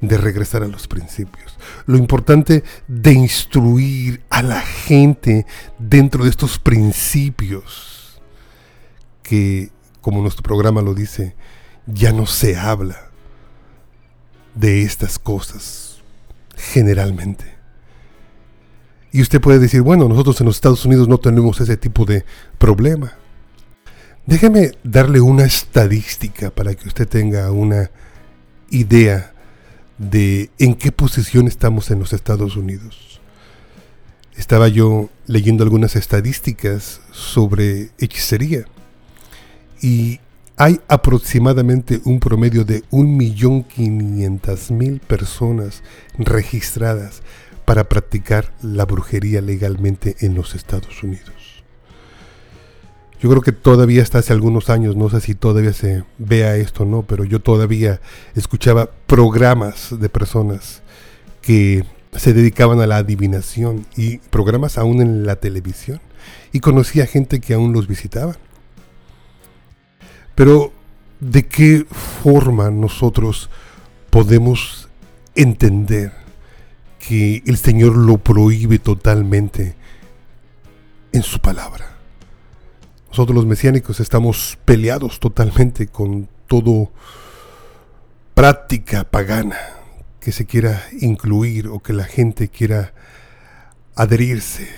de 0.00 0.18
regresar 0.18 0.64
a 0.64 0.66
los 0.66 0.88
principios, 0.88 1.56
lo 1.86 1.96
importante 1.98 2.64
de 2.88 3.12
instruir 3.12 4.24
a 4.28 4.42
la 4.42 4.60
gente 4.60 5.46
dentro 5.78 6.24
de 6.24 6.30
estos 6.30 6.58
principios 6.58 8.20
que, 9.22 9.70
como 10.00 10.20
nuestro 10.20 10.42
programa 10.42 10.82
lo 10.82 10.94
dice, 10.94 11.36
ya 11.86 12.12
no 12.12 12.26
se 12.26 12.56
habla 12.56 13.10
de 14.56 14.82
estas 14.82 15.16
cosas 15.20 16.02
generalmente. 16.56 17.57
Y 19.12 19.22
usted 19.22 19.40
puede 19.40 19.58
decir, 19.58 19.82
bueno, 19.82 20.08
nosotros 20.08 20.40
en 20.40 20.46
los 20.46 20.56
Estados 20.56 20.84
Unidos 20.84 21.08
no 21.08 21.18
tenemos 21.18 21.60
ese 21.60 21.76
tipo 21.76 22.04
de 22.04 22.24
problema. 22.58 23.14
Déjeme 24.26 24.72
darle 24.84 25.20
una 25.20 25.44
estadística 25.44 26.50
para 26.50 26.74
que 26.74 26.88
usted 26.88 27.08
tenga 27.08 27.50
una 27.50 27.90
idea 28.70 29.32
de 29.96 30.50
en 30.58 30.74
qué 30.74 30.92
posición 30.92 31.48
estamos 31.48 31.90
en 31.90 31.98
los 31.98 32.12
Estados 32.12 32.56
Unidos. 32.56 33.22
Estaba 34.36 34.68
yo 34.68 35.08
leyendo 35.26 35.64
algunas 35.64 35.96
estadísticas 35.96 37.00
sobre 37.10 37.88
hechicería 37.98 38.66
y 39.80 40.20
hay 40.56 40.80
aproximadamente 40.88 42.00
un 42.04 42.20
promedio 42.20 42.64
de 42.64 42.84
1.500.000 42.90 45.00
personas 45.00 45.82
registradas 46.18 47.22
para 47.68 47.84
practicar 47.84 48.54
la 48.62 48.86
brujería 48.86 49.42
legalmente 49.42 50.16
en 50.20 50.34
los 50.34 50.54
Estados 50.54 51.02
Unidos. 51.02 51.62
Yo 53.20 53.28
creo 53.28 53.42
que 53.42 53.52
todavía 53.52 54.00
hasta 54.00 54.20
hace 54.20 54.32
algunos 54.32 54.70
años, 54.70 54.96
no 54.96 55.10
sé 55.10 55.20
si 55.20 55.34
todavía 55.34 55.74
se 55.74 56.02
vea 56.16 56.56
esto 56.56 56.84
o 56.84 56.86
no, 56.86 57.02
pero 57.02 57.24
yo 57.24 57.40
todavía 57.40 58.00
escuchaba 58.34 58.88
programas 59.06 59.94
de 60.00 60.08
personas 60.08 60.80
que 61.42 61.84
se 62.16 62.32
dedicaban 62.32 62.80
a 62.80 62.86
la 62.86 62.96
adivinación 62.96 63.84
y 63.98 64.16
programas 64.16 64.78
aún 64.78 65.02
en 65.02 65.26
la 65.26 65.36
televisión 65.36 66.00
y 66.54 66.60
conocía 66.60 67.06
gente 67.06 67.38
que 67.38 67.52
aún 67.52 67.74
los 67.74 67.86
visitaba. 67.86 68.36
Pero 70.34 70.72
¿de 71.20 71.46
qué 71.46 71.84
forma 72.22 72.70
nosotros 72.70 73.50
podemos 74.08 74.88
entender 75.34 76.17
que 76.98 77.42
el 77.46 77.56
Señor 77.56 77.96
lo 77.96 78.18
prohíbe 78.18 78.78
totalmente 78.78 79.74
en 81.12 81.22
su 81.22 81.40
palabra? 81.40 81.96
Nosotros 83.08 83.34
los 83.34 83.46
mesiánicos 83.46 84.00
estamos 84.00 84.58
peleados 84.64 85.18
totalmente 85.18 85.86
con 85.86 86.28
todo 86.46 86.92
práctica 88.34 89.04
pagana 89.04 89.56
que 90.20 90.32
se 90.32 90.46
quiera 90.46 90.82
incluir 91.00 91.68
o 91.68 91.80
que 91.80 91.92
la 91.92 92.04
gente 92.04 92.48
quiera 92.48 92.92
adherirse 93.94 94.68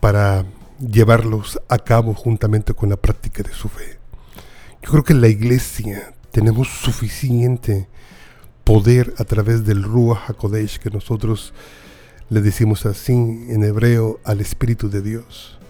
para 0.00 0.46
llevarlos 0.78 1.60
a 1.68 1.78
cabo 1.78 2.14
juntamente 2.14 2.72
con 2.72 2.88
la 2.88 2.96
práctica 2.96 3.42
de 3.42 3.52
su 3.52 3.68
fe. 3.68 3.98
Yo 4.82 4.90
creo 4.90 5.04
que 5.04 5.12
en 5.12 5.20
la 5.20 5.28
iglesia 5.28 6.14
tenemos 6.30 6.68
suficiente 6.68 7.88
poder 8.64 9.14
a 9.18 9.24
través 9.24 9.64
del 9.64 9.82
Ruach 9.82 10.30
HaKodesh 10.30 10.78
que 10.78 10.90
nosotros 10.90 11.52
le 12.28 12.40
decimos 12.40 12.86
así 12.86 13.12
en 13.12 13.64
hebreo 13.64 14.20
al 14.24 14.40
Espíritu 14.40 14.88
de 14.88 15.02
Dios 15.02 15.60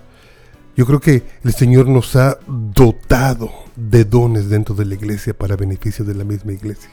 yo 0.81 0.87
creo 0.87 1.01
que 1.01 1.25
el 1.45 1.53
Señor 1.53 1.89
nos 1.89 2.17
ha 2.17 2.39
dotado 2.47 3.51
de 3.77 4.05
dones 4.05 4.49
dentro 4.49 4.75
de 4.75 4.87
la 4.87 4.95
iglesia 4.95 5.37
para 5.37 5.57
beneficio 5.57 6.07
de 6.07 6.15
la 6.15 6.25
misma 6.25 6.53
iglesia. 6.53 6.91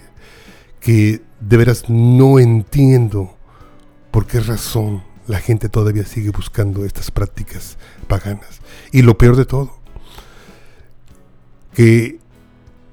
Que 0.81 1.21
de 1.39 1.57
veras 1.57 1.89
no 1.89 2.37
entiendo 2.39 3.37
por 4.11 4.25
qué 4.25 4.39
razón 4.39 5.03
la 5.27 5.39
gente 5.39 5.69
todavía 5.69 6.05
sigue 6.05 6.31
buscando 6.31 6.85
estas 6.85 7.11
prácticas 7.11 7.77
paganas. 8.07 8.59
Y 8.91 9.03
lo 9.03 9.17
peor 9.17 9.35
de 9.35 9.45
todo, 9.45 9.77
que 11.73 12.19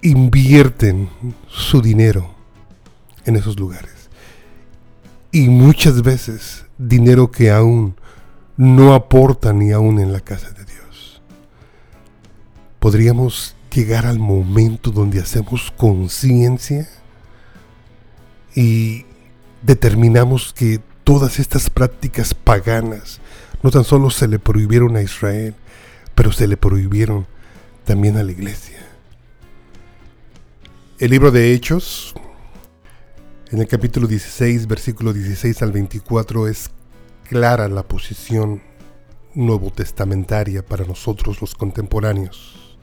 invierten 0.03 1.09
su 1.49 1.81
dinero 1.81 2.34
en 3.25 3.37
esos 3.37 3.59
lugares. 3.59 4.11
Y 5.33 5.49
muchas 5.49 6.03
veces 6.03 6.67
dinero 6.79 7.31
que 7.31 7.51
aún 7.51 7.97
no 8.57 8.95
aporta 8.95 9.53
ni 9.53 9.73
aún 9.73 9.99
en 9.99 10.13
la 10.13 10.21
casa 10.21 10.51
de 10.51 10.65
Dios 10.65 10.75
podríamos 12.85 13.57
llegar 13.73 14.05
al 14.05 14.19
momento 14.19 14.91
donde 14.91 15.19
hacemos 15.19 15.73
conciencia 15.75 16.87
y 18.55 19.07
determinamos 19.63 20.53
que 20.53 20.83
todas 21.03 21.39
estas 21.39 21.71
prácticas 21.71 22.35
paganas 22.35 23.23
no 23.63 23.71
tan 23.71 23.85
solo 23.85 24.11
se 24.11 24.29
le 24.29 24.39
prohibieron 24.39 24.97
a 24.97 25.01
Israel, 25.01 25.55
pero 26.15 26.31
se 26.31 26.47
le 26.47 26.59
prohibieron 26.59 27.27
también 27.87 28.19
a 28.19 28.23
la 28.23 28.33
iglesia. 28.33 28.77
El 30.99 31.11
libro 31.11 31.31
de 31.31 31.55
Hechos, 31.55 32.15
en 33.55 33.61
el 33.61 33.69
capítulo 33.69 34.09
16, 34.09 34.67
versículo 34.67 35.13
16 35.13 35.63
al 35.63 35.71
24, 35.71 36.49
es 36.49 36.71
clara 37.29 37.69
la 37.69 37.85
posición 37.85 38.61
nuevo 39.33 39.71
testamentaria 39.71 40.67
para 40.67 40.85
nosotros 40.85 41.41
los 41.41 41.55
contemporáneos 41.55 42.77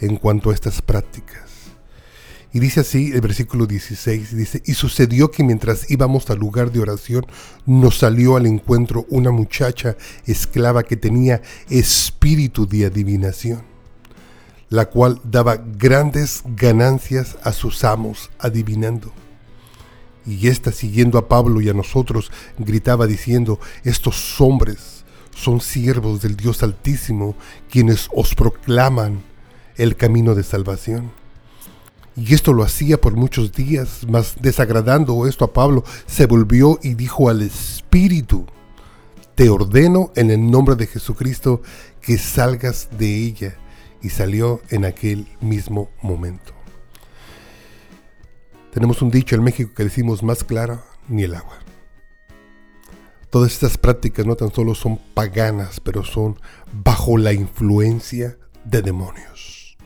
en 0.00 0.16
cuanto 0.16 0.48
a 0.48 0.54
estas 0.54 0.80
prácticas. 0.80 1.50
Y 2.50 2.60
dice 2.60 2.80
así 2.80 3.12
el 3.12 3.20
versículo 3.20 3.66
16, 3.66 4.34
dice, 4.34 4.62
y 4.64 4.72
sucedió 4.72 5.30
que 5.30 5.44
mientras 5.44 5.90
íbamos 5.90 6.30
al 6.30 6.38
lugar 6.38 6.72
de 6.72 6.80
oración, 6.80 7.26
nos 7.66 7.98
salió 7.98 8.36
al 8.36 8.46
encuentro 8.46 9.04
una 9.10 9.30
muchacha 9.30 9.98
esclava 10.24 10.82
que 10.82 10.96
tenía 10.96 11.42
espíritu 11.68 12.66
de 12.66 12.86
adivinación, 12.86 13.64
la 14.70 14.86
cual 14.86 15.20
daba 15.24 15.56
grandes 15.56 16.42
ganancias 16.56 17.36
a 17.42 17.52
sus 17.52 17.84
amos 17.84 18.30
adivinando. 18.38 19.12
Y 20.26 20.48
ésta, 20.48 20.72
siguiendo 20.72 21.18
a 21.18 21.28
Pablo 21.28 21.60
y 21.60 21.68
a 21.68 21.74
nosotros, 21.74 22.32
gritaba 22.58 23.06
diciendo, 23.06 23.60
estos 23.84 24.40
hombres 24.40 25.04
son 25.34 25.60
siervos 25.60 26.22
del 26.22 26.36
Dios 26.36 26.62
Altísimo, 26.62 27.36
quienes 27.70 28.08
os 28.12 28.34
proclaman 28.34 29.22
el 29.76 29.96
camino 29.96 30.34
de 30.34 30.42
salvación. 30.42 31.12
Y 32.16 32.34
esto 32.34 32.54
lo 32.54 32.64
hacía 32.64 32.98
por 32.98 33.14
muchos 33.14 33.52
días, 33.52 34.06
mas 34.08 34.36
desagradando 34.40 35.26
esto 35.26 35.44
a 35.44 35.52
Pablo, 35.52 35.84
se 36.06 36.26
volvió 36.26 36.78
y 36.82 36.94
dijo 36.94 37.28
al 37.28 37.42
Espíritu, 37.42 38.46
te 39.36 39.50
ordeno 39.50 40.12
en 40.16 40.30
el 40.30 40.50
nombre 40.50 40.76
de 40.76 40.86
Jesucristo 40.86 41.60
que 42.00 42.16
salgas 42.16 42.88
de 42.98 43.16
ella. 43.16 43.56
Y 44.02 44.10
salió 44.10 44.62
en 44.70 44.84
aquel 44.84 45.26
mismo 45.40 45.90
momento. 46.00 46.55
Tenemos 48.76 49.00
un 49.00 49.10
dicho 49.10 49.34
en 49.34 49.42
México 49.42 49.72
que 49.74 49.84
decimos 49.84 50.22
más 50.22 50.44
clara 50.44 50.84
ni 51.08 51.22
el 51.22 51.34
agua. 51.34 51.56
Todas 53.30 53.52
estas 53.52 53.78
prácticas 53.78 54.26
no 54.26 54.36
tan 54.36 54.52
solo 54.52 54.74
son 54.74 55.00
paganas, 55.14 55.80
pero 55.80 56.04
son 56.04 56.38
bajo 56.84 57.16
la 57.16 57.32
influencia 57.32 58.36
de 58.66 58.82
demonios. 58.82 59.78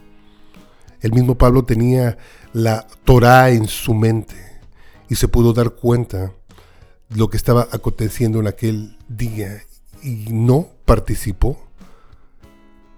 El 1.00 1.12
mismo 1.12 1.38
Pablo 1.38 1.64
tenía 1.64 2.18
la 2.52 2.84
Torá 3.04 3.50
en 3.50 3.68
su 3.68 3.94
mente 3.94 4.34
y 5.08 5.14
se 5.14 5.28
pudo 5.28 5.52
dar 5.52 5.70
cuenta 5.70 6.32
de 7.10 7.16
lo 7.16 7.30
que 7.30 7.36
estaba 7.36 7.68
aconteciendo 7.70 8.40
en 8.40 8.48
aquel 8.48 8.98
día 9.06 9.62
y 10.02 10.32
no 10.32 10.66
participó. 10.84 11.64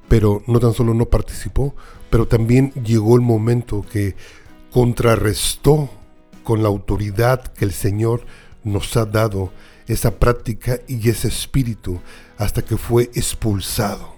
Pero 0.08 0.42
no 0.46 0.58
tan 0.58 0.72
solo 0.72 0.94
no 0.94 1.10
participó, 1.10 1.76
pero 2.08 2.26
también 2.26 2.72
llegó 2.82 3.14
el 3.14 3.20
momento 3.20 3.84
que 3.92 4.16
contrarrestó 4.72 5.90
con 6.42 6.62
la 6.62 6.68
autoridad 6.68 7.44
que 7.52 7.64
el 7.64 7.72
Señor 7.72 8.24
nos 8.64 8.96
ha 8.96 9.04
dado 9.04 9.52
esa 9.86 10.18
práctica 10.18 10.80
y 10.88 11.08
ese 11.10 11.28
espíritu 11.28 12.00
hasta 12.38 12.62
que 12.62 12.76
fue 12.76 13.04
expulsado. 13.14 14.12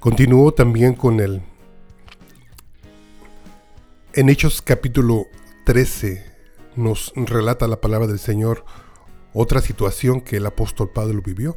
Continuó 0.00 0.52
también 0.52 0.94
con 0.94 1.20
él. 1.20 1.42
En 4.12 4.28
Hechos 4.28 4.60
capítulo 4.60 5.26
13 5.66 6.24
nos 6.74 7.12
relata 7.14 7.68
la 7.68 7.80
palabra 7.80 8.08
del 8.08 8.18
Señor 8.18 8.64
otra 9.32 9.60
situación 9.60 10.20
que 10.20 10.38
el 10.38 10.46
apóstol 10.46 10.90
Pablo 10.92 11.22
vivió. 11.24 11.54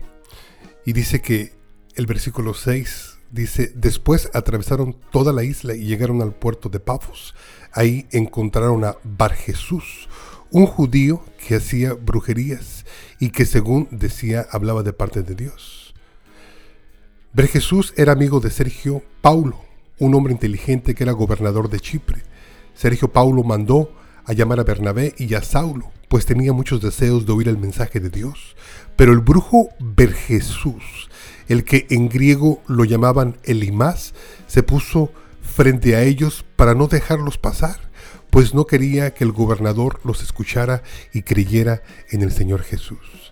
Y 0.85 0.93
dice 0.93 1.21
que 1.21 1.53
el 1.95 2.05
versículo 2.05 2.53
6 2.53 3.12
dice, 3.33 3.71
después 3.75 4.29
atravesaron 4.33 4.95
toda 5.11 5.33
la 5.33 5.43
isla 5.43 5.73
y 5.73 5.85
llegaron 5.85 6.21
al 6.21 6.33
puerto 6.33 6.69
de 6.69 6.79
Pafos. 6.79 7.33
Ahí 7.73 8.07
encontraron 8.11 8.85
a 8.85 8.95
Bar 9.03 9.33
Jesús, 9.33 10.07
un 10.51 10.67
judío 10.67 11.23
que 11.45 11.55
hacía 11.55 11.93
brujerías 11.93 12.85
y 13.19 13.31
que 13.31 13.45
según 13.45 13.87
decía 13.89 14.45
hablaba 14.51 14.83
de 14.83 14.93
parte 14.93 15.23
de 15.23 15.33
Dios. 15.33 15.95
Ber 17.33 17.47
Jesús 17.47 17.93
era 17.97 18.11
amigo 18.11 18.39
de 18.39 18.51
Sergio 18.51 19.01
Paulo, 19.21 19.59
un 19.97 20.13
hombre 20.13 20.33
inteligente 20.33 20.93
que 20.93 21.03
era 21.03 21.13
gobernador 21.13 21.69
de 21.69 21.79
Chipre. 21.79 22.21
Sergio 22.75 23.11
Paulo 23.11 23.43
mandó 23.43 23.91
a 24.25 24.33
llamar 24.33 24.59
a 24.59 24.63
Bernabé 24.63 25.15
y 25.17 25.33
a 25.33 25.41
Saulo, 25.41 25.91
pues 26.07 26.27
tenía 26.27 26.53
muchos 26.53 26.81
deseos 26.81 27.25
de 27.25 27.33
oír 27.33 27.47
el 27.47 27.57
mensaje 27.57 27.99
de 27.99 28.11
Dios. 28.11 28.55
Pero 28.95 29.11
el 29.11 29.19
brujo 29.19 29.69
Ber 29.79 30.13
Jesús, 30.13 31.09
el 31.47 31.63
que 31.63 31.87
en 31.89 32.09
griego 32.09 32.61
lo 32.67 32.85
llamaban 32.85 33.37
Elimás, 33.43 34.13
se 34.47 34.63
puso 34.63 35.11
frente 35.41 35.95
a 35.95 36.03
ellos 36.03 36.45
para 36.55 36.73
no 36.73 36.87
dejarlos 36.87 37.37
pasar 37.37 37.93
pues 38.33 38.55
no 38.55 38.65
quería 38.65 39.13
que 39.13 39.23
el 39.23 39.31
gobernador 39.31 39.99
los 40.03 40.23
escuchara 40.23 40.81
y 41.13 41.21
creyera 41.21 41.83
en 42.09 42.23
el 42.23 42.31
Señor 42.31 42.63
Jesús. 42.63 43.31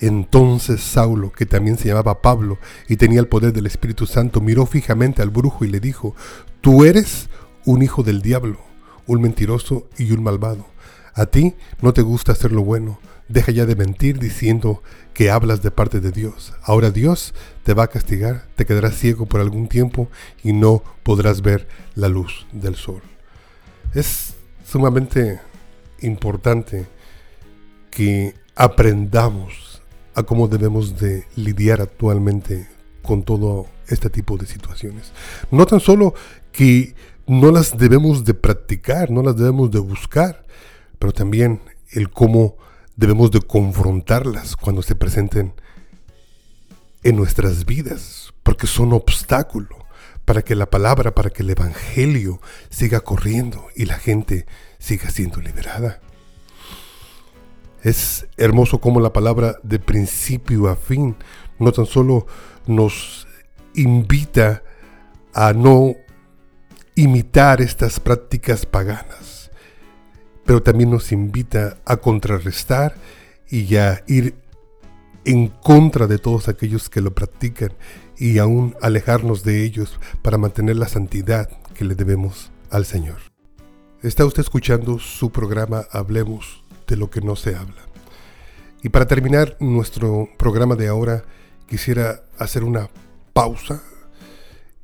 Entonces 0.00 0.80
Saulo, 0.80 1.32
que 1.32 1.44
también 1.44 1.76
se 1.76 1.88
llamaba 1.88 2.22
Pablo 2.22 2.56
y 2.88 2.96
tenía 2.96 3.20
el 3.20 3.28
poder 3.28 3.52
del 3.52 3.66
Espíritu 3.66 4.06
Santo, 4.06 4.40
miró 4.40 4.64
fijamente 4.64 5.20
al 5.20 5.28
brujo 5.28 5.66
y 5.66 5.68
le 5.68 5.80
dijo, 5.80 6.14
Tú 6.62 6.86
eres 6.86 7.28
un 7.66 7.82
hijo 7.82 8.02
del 8.02 8.22
diablo, 8.22 8.58
un 9.06 9.20
mentiroso 9.20 9.86
y 9.98 10.12
un 10.12 10.22
malvado. 10.22 10.64
A 11.12 11.26
ti 11.26 11.54
no 11.82 11.92
te 11.92 12.00
gusta 12.00 12.32
hacer 12.32 12.50
lo 12.50 12.64
bueno. 12.64 13.00
Deja 13.28 13.52
ya 13.52 13.66
de 13.66 13.76
mentir 13.76 14.18
diciendo 14.18 14.82
que 15.12 15.30
hablas 15.30 15.62
de 15.62 15.70
parte 15.70 16.00
de 16.00 16.12
Dios. 16.12 16.54
Ahora 16.62 16.90
Dios 16.90 17.34
te 17.62 17.74
va 17.74 17.84
a 17.84 17.88
castigar, 17.88 18.46
te 18.56 18.64
quedarás 18.64 18.94
ciego 18.94 19.26
por 19.26 19.40
algún 19.40 19.68
tiempo 19.68 20.08
y 20.42 20.52
no 20.52 20.82
podrás 21.02 21.42
ver 21.42 21.68
la 21.94 22.08
luz 22.08 22.46
del 22.52 22.74
sol. 22.74 23.02
Es 23.94 24.34
sumamente 24.64 25.40
importante 26.00 26.86
que 27.90 28.34
aprendamos 28.54 29.82
a 30.14 30.22
cómo 30.22 30.48
debemos 30.48 30.98
de 30.98 31.24
lidiar 31.36 31.80
actualmente 31.80 32.68
con 33.02 33.22
todo 33.22 33.66
este 33.88 34.10
tipo 34.10 34.36
de 34.36 34.46
situaciones. 34.46 35.12
No 35.50 35.66
tan 35.66 35.80
solo 35.80 36.14
que 36.52 36.94
no 37.26 37.50
las 37.50 37.76
debemos 37.76 38.24
de 38.24 38.34
practicar, 38.34 39.10
no 39.10 39.22
las 39.22 39.36
debemos 39.36 39.70
de 39.70 39.78
buscar, 39.78 40.44
pero 40.98 41.12
también 41.12 41.60
el 41.90 42.10
cómo 42.10 42.56
debemos 42.98 43.30
de 43.30 43.40
confrontarlas 43.40 44.56
cuando 44.56 44.82
se 44.82 44.96
presenten 44.96 45.54
en 47.04 47.14
nuestras 47.14 47.64
vidas, 47.64 48.34
porque 48.42 48.66
son 48.66 48.92
obstáculos 48.92 49.78
para 50.24 50.42
que 50.42 50.56
la 50.56 50.68
palabra, 50.68 51.14
para 51.14 51.30
que 51.30 51.42
el 51.42 51.50
Evangelio 51.50 52.40
siga 52.70 53.00
corriendo 53.00 53.68
y 53.76 53.84
la 53.84 53.98
gente 53.98 54.46
siga 54.80 55.10
siendo 55.10 55.40
liberada. 55.40 56.00
Es 57.84 58.26
hermoso 58.36 58.80
como 58.80 58.98
la 58.98 59.12
palabra 59.12 59.56
de 59.62 59.78
principio 59.78 60.68
a 60.68 60.74
fin 60.74 61.16
no 61.60 61.70
tan 61.70 61.86
solo 61.86 62.26
nos 62.66 63.28
invita 63.74 64.64
a 65.34 65.52
no 65.52 65.94
imitar 66.96 67.60
estas 67.60 68.00
prácticas 68.00 68.66
paganas, 68.66 69.37
pero 70.48 70.62
también 70.62 70.90
nos 70.90 71.12
invita 71.12 71.76
a 71.84 71.98
contrarrestar 71.98 72.94
y 73.50 73.76
a 73.76 74.02
ir 74.06 74.34
en 75.26 75.48
contra 75.48 76.06
de 76.06 76.16
todos 76.16 76.48
aquellos 76.48 76.88
que 76.88 77.02
lo 77.02 77.14
practican 77.14 77.74
y 78.16 78.38
aún 78.38 78.74
alejarnos 78.80 79.44
de 79.44 79.62
ellos 79.62 80.00
para 80.22 80.38
mantener 80.38 80.76
la 80.76 80.88
santidad 80.88 81.50
que 81.74 81.84
le 81.84 81.94
debemos 81.94 82.50
al 82.70 82.86
Señor. 82.86 83.18
Está 84.02 84.24
usted 84.24 84.40
escuchando 84.40 84.98
su 84.98 85.30
programa 85.30 85.84
Hablemos 85.92 86.64
de 86.86 86.96
lo 86.96 87.10
que 87.10 87.20
no 87.20 87.36
se 87.36 87.54
habla. 87.54 87.82
Y 88.82 88.88
para 88.88 89.06
terminar 89.06 89.54
nuestro 89.60 90.30
programa 90.38 90.76
de 90.76 90.88
ahora, 90.88 91.24
quisiera 91.66 92.22
hacer 92.38 92.64
una 92.64 92.88
pausa 93.34 93.82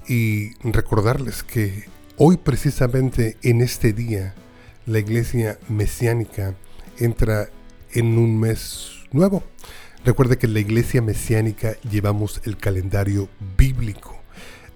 y 0.07 0.53
recordarles 0.63 1.43
que 1.43 1.85
hoy 2.19 2.37
precisamente 2.37 3.39
en 3.41 3.63
este 3.63 3.95
día 3.95 4.35
la 4.87 4.99
iglesia 4.99 5.59
mesiánica 5.69 6.55
entra 6.99 7.49
en 7.93 8.19
un 8.19 8.39
mes 8.39 8.91
nuevo. 9.13 9.43
Recuerde 10.05 10.37
que 10.37 10.47
en 10.47 10.55
la 10.55 10.61
iglesia 10.61 11.01
mesiánica 11.01 11.77
llevamos 11.91 12.43
el 12.45 12.59
calendario 12.59 13.29
bíblico. 13.57 14.21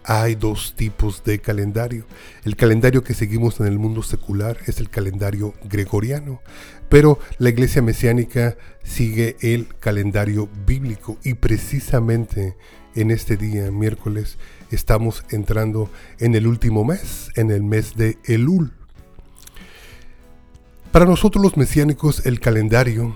Hay 0.04 0.36
dos 0.36 0.74
tipos 0.74 1.22
de 1.24 1.38
calendario. 1.38 2.06
El 2.44 2.56
calendario 2.56 3.04
que 3.04 3.12
seguimos 3.12 3.60
en 3.60 3.66
el 3.66 3.78
mundo 3.78 4.02
secular 4.02 4.56
es 4.66 4.80
el 4.80 4.88
calendario 4.88 5.52
gregoriano, 5.64 6.40
pero 6.88 7.18
la 7.36 7.50
iglesia 7.50 7.82
mesiánica 7.82 8.56
sigue 8.82 9.36
el 9.40 9.68
calendario 9.78 10.48
bíblico 10.66 11.18
y 11.22 11.34
precisamente 11.34 12.56
en 12.94 13.10
este 13.10 13.36
día, 13.36 13.70
miércoles, 13.70 14.38
estamos 14.70 15.24
entrando 15.28 15.90
en 16.18 16.34
el 16.34 16.46
último 16.46 16.84
mes, 16.84 17.30
en 17.36 17.50
el 17.50 17.62
mes 17.62 17.94
de 17.96 18.16
Elul. 18.24 18.77
Para 20.92 21.04
nosotros 21.04 21.44
los 21.44 21.58
mesiánicos 21.58 22.24
el 22.24 22.40
calendario 22.40 23.14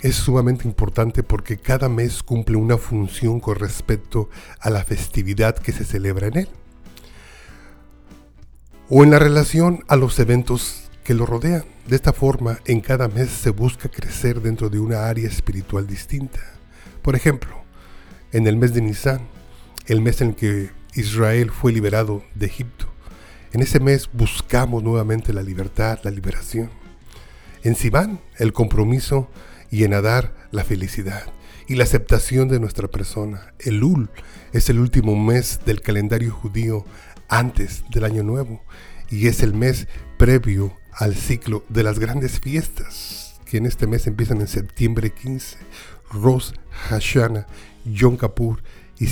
es 0.00 0.14
sumamente 0.14 0.66
importante 0.66 1.22
porque 1.22 1.58
cada 1.58 1.90
mes 1.90 2.22
cumple 2.22 2.56
una 2.56 2.78
función 2.78 3.40
con 3.40 3.56
respecto 3.56 4.30
a 4.58 4.70
la 4.70 4.84
festividad 4.84 5.56
que 5.56 5.72
se 5.72 5.84
celebra 5.84 6.28
en 6.28 6.38
él. 6.38 6.48
O 8.88 9.04
en 9.04 9.10
la 9.10 9.18
relación 9.18 9.84
a 9.88 9.96
los 9.96 10.18
eventos 10.18 10.88
que 11.04 11.12
lo 11.12 11.26
rodean. 11.26 11.64
De 11.86 11.96
esta 11.96 12.14
forma, 12.14 12.58
en 12.64 12.80
cada 12.80 13.08
mes 13.08 13.28
se 13.28 13.50
busca 13.50 13.90
crecer 13.90 14.40
dentro 14.40 14.70
de 14.70 14.78
una 14.78 15.08
área 15.08 15.28
espiritual 15.28 15.86
distinta. 15.86 16.40
Por 17.02 17.16
ejemplo, 17.16 17.50
en 18.32 18.46
el 18.46 18.56
mes 18.56 18.72
de 18.72 18.80
Nisan, 18.80 19.28
el 19.86 20.00
mes 20.00 20.22
en 20.22 20.32
que 20.32 20.70
Israel 20.94 21.50
fue 21.50 21.72
liberado 21.72 22.24
de 22.34 22.46
Egipto, 22.46 22.86
en 23.52 23.62
ese 23.62 23.80
mes 23.80 24.08
buscamos 24.12 24.82
nuevamente 24.82 25.32
la 25.32 25.42
libertad, 25.42 25.98
la 26.02 26.10
liberación. 26.10 26.70
En 27.62 27.74
Sivan, 27.74 28.20
el 28.36 28.52
compromiso 28.52 29.30
y 29.70 29.84
en 29.84 29.94
Adar 29.94 30.34
la 30.50 30.64
felicidad 30.64 31.32
y 31.66 31.74
la 31.74 31.84
aceptación 31.84 32.48
de 32.48 32.60
nuestra 32.60 32.88
persona. 32.88 33.52
Elul 33.58 34.10
es 34.52 34.70
el 34.70 34.78
último 34.78 35.16
mes 35.16 35.60
del 35.66 35.80
calendario 35.80 36.32
judío 36.32 36.84
antes 37.28 37.84
del 37.90 38.04
Año 38.04 38.22
Nuevo 38.22 38.62
y 39.10 39.28
es 39.28 39.42
el 39.42 39.54
mes 39.54 39.86
previo 40.16 40.74
al 40.92 41.14
ciclo 41.14 41.64
de 41.68 41.82
las 41.82 41.98
grandes 41.98 42.40
fiestas 42.40 43.40
que 43.44 43.58
en 43.58 43.66
este 43.66 43.86
mes 43.86 44.06
empiezan 44.06 44.40
en 44.40 44.48
septiembre 44.48 45.10
15, 45.10 45.56
Rosh 46.10 46.52
Hashanah, 46.88 47.46
Yom 47.84 48.18
Kippur 48.18 48.62
y, 48.98 49.06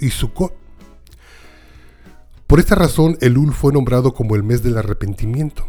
y 0.00 0.10
Sukkot. 0.10 0.67
Por 2.48 2.60
esta 2.60 2.74
razón, 2.74 3.18
Elul 3.20 3.52
fue 3.52 3.74
nombrado 3.74 4.14
como 4.14 4.34
el 4.34 4.42
mes 4.42 4.62
del 4.62 4.78
arrepentimiento, 4.78 5.66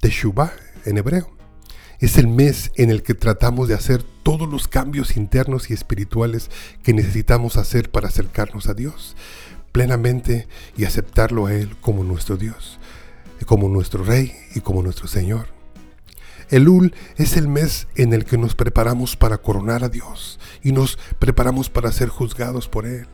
Teshuvah 0.00 0.52
en 0.84 0.98
hebreo. 0.98 1.30
Es 2.00 2.18
el 2.18 2.26
mes 2.26 2.72
en 2.74 2.90
el 2.90 3.04
que 3.04 3.14
tratamos 3.14 3.68
de 3.68 3.74
hacer 3.74 4.02
todos 4.24 4.48
los 4.48 4.66
cambios 4.66 5.16
internos 5.16 5.70
y 5.70 5.74
espirituales 5.74 6.50
que 6.82 6.92
necesitamos 6.92 7.56
hacer 7.56 7.92
para 7.92 8.08
acercarnos 8.08 8.66
a 8.66 8.74
Dios 8.74 9.14
plenamente 9.70 10.48
y 10.76 10.86
aceptarlo 10.86 11.46
a 11.46 11.54
Él 11.54 11.76
como 11.80 12.02
nuestro 12.02 12.36
Dios, 12.36 12.80
como 13.46 13.68
nuestro 13.68 14.02
Rey 14.02 14.34
y 14.56 14.60
como 14.60 14.82
nuestro 14.82 15.06
Señor. 15.06 15.46
Elul 16.50 16.94
es 17.16 17.36
el 17.36 17.46
mes 17.46 17.86
en 17.94 18.12
el 18.12 18.24
que 18.24 18.38
nos 18.38 18.56
preparamos 18.56 19.14
para 19.14 19.38
coronar 19.38 19.84
a 19.84 19.88
Dios 19.88 20.40
y 20.64 20.72
nos 20.72 20.98
preparamos 21.20 21.70
para 21.70 21.92
ser 21.92 22.08
juzgados 22.08 22.66
por 22.66 22.86
Él. 22.86 23.06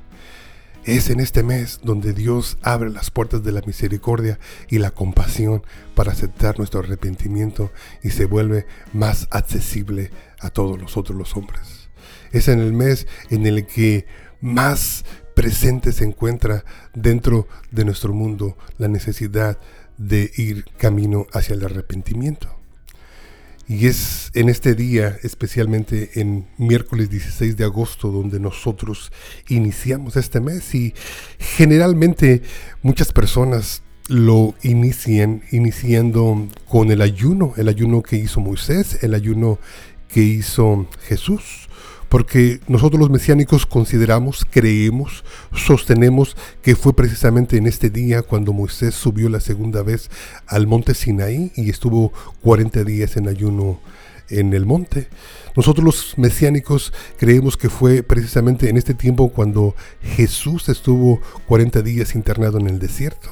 Es 0.84 1.08
en 1.08 1.18
este 1.18 1.42
mes 1.42 1.80
donde 1.82 2.12
Dios 2.12 2.58
abre 2.60 2.90
las 2.90 3.10
puertas 3.10 3.42
de 3.42 3.52
la 3.52 3.62
misericordia 3.62 4.38
y 4.68 4.78
la 4.78 4.90
compasión 4.90 5.62
para 5.94 6.12
aceptar 6.12 6.58
nuestro 6.58 6.80
arrepentimiento 6.80 7.72
y 8.02 8.10
se 8.10 8.26
vuelve 8.26 8.66
más 8.92 9.26
accesible 9.30 10.10
a 10.40 10.50
todos 10.50 10.78
los 10.78 10.98
otros 10.98 11.16
los 11.16 11.38
hombres. 11.38 11.88
Es 12.32 12.48
en 12.48 12.60
el 12.60 12.74
mes 12.74 13.06
en 13.30 13.46
el 13.46 13.64
que 13.64 14.04
más 14.42 15.06
presente 15.34 15.90
se 15.90 16.04
encuentra 16.04 16.66
dentro 16.92 17.48
de 17.70 17.86
nuestro 17.86 18.12
mundo 18.12 18.58
la 18.76 18.88
necesidad 18.88 19.58
de 19.96 20.30
ir 20.36 20.66
camino 20.76 21.26
hacia 21.32 21.54
el 21.54 21.64
arrepentimiento. 21.64 22.63
Y 23.66 23.86
es 23.86 24.30
en 24.34 24.48
este 24.48 24.74
día, 24.74 25.16
especialmente 25.22 26.20
en 26.20 26.46
miércoles 26.58 27.08
16 27.08 27.56
de 27.56 27.64
agosto, 27.64 28.10
donde 28.10 28.38
nosotros 28.38 29.10
iniciamos 29.48 30.16
este 30.16 30.40
mes 30.40 30.74
y 30.74 30.92
generalmente 31.38 32.42
muchas 32.82 33.12
personas 33.12 33.82
lo 34.08 34.54
inician 34.62 35.42
iniciando 35.50 36.46
con 36.68 36.90
el 36.90 37.00
ayuno, 37.00 37.54
el 37.56 37.68
ayuno 37.68 38.02
que 38.02 38.16
hizo 38.16 38.40
Moisés, 38.40 39.02
el 39.02 39.14
ayuno 39.14 39.58
que 40.08 40.20
hizo 40.20 40.86
Jesús 41.08 41.63
porque 42.14 42.60
nosotros 42.68 43.00
los 43.00 43.10
mesiánicos 43.10 43.66
consideramos, 43.66 44.46
creemos, 44.48 45.24
sostenemos 45.52 46.36
que 46.62 46.76
fue 46.76 46.94
precisamente 46.94 47.56
en 47.56 47.66
este 47.66 47.90
día 47.90 48.22
cuando 48.22 48.52
Moisés 48.52 48.94
subió 48.94 49.28
la 49.28 49.40
segunda 49.40 49.82
vez 49.82 50.10
al 50.46 50.68
monte 50.68 50.94
Sinaí 50.94 51.50
y 51.56 51.70
estuvo 51.70 52.12
40 52.42 52.84
días 52.84 53.16
en 53.16 53.26
ayuno 53.26 53.80
en 54.30 54.54
el 54.54 54.64
monte. 54.64 55.08
Nosotros 55.56 55.84
los 55.84 56.14
mesiánicos 56.16 56.92
creemos 57.18 57.56
que 57.56 57.68
fue 57.68 58.04
precisamente 58.04 58.68
en 58.68 58.76
este 58.76 58.94
tiempo 58.94 59.30
cuando 59.30 59.74
Jesús 60.00 60.68
estuvo 60.68 61.20
40 61.48 61.82
días 61.82 62.14
internado 62.14 62.60
en 62.60 62.68
el 62.68 62.78
desierto. 62.78 63.30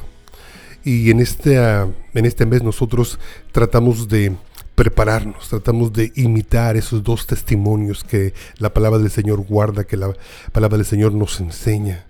Y 0.83 1.13
en 1.13 1.21
en 1.21 2.25
este 2.27 2.47
mes 2.47 2.65
nosotros 2.65 3.21
tratamos 3.53 4.09
de 4.09 4.33
prepararnos, 4.75 5.49
tratamos 5.49 5.93
de 5.93 6.13
imitar 6.17 6.77
esos 6.77 7.03
dos 7.03 7.27
testimonios 7.27 8.05
que 8.05 8.35
la 8.59 8.73
palabra 8.73 8.99
del 8.99 9.11
Señor 9.11 9.41
guarda, 9.41 9.85
que 9.85 9.97
la 9.97 10.13
palabra 10.53 10.79
del 10.79 10.87
Señor 10.87 11.13
nos 11.13 11.41
enseña, 11.41 12.07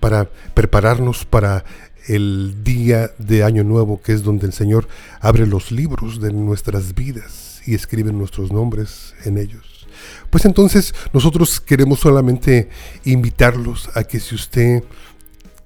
para 0.00 0.28
prepararnos 0.54 1.24
para 1.24 1.64
el 2.08 2.64
día 2.64 3.12
de 3.18 3.44
Año 3.44 3.64
Nuevo, 3.64 4.02
que 4.02 4.12
es 4.12 4.22
donde 4.22 4.46
el 4.46 4.52
Señor 4.52 4.88
abre 5.20 5.46
los 5.46 5.70
libros 5.70 6.20
de 6.20 6.32
nuestras 6.32 6.94
vidas 6.94 7.62
y 7.66 7.74
escribe 7.74 8.12
nuestros 8.12 8.52
nombres 8.52 9.14
en 9.24 9.38
ellos. 9.38 9.86
Pues 10.30 10.44
entonces 10.44 10.94
nosotros 11.12 11.60
queremos 11.60 12.00
solamente 12.00 12.68
invitarlos 13.04 13.90
a 13.94 14.04
que 14.04 14.18
si 14.18 14.34
usted 14.34 14.82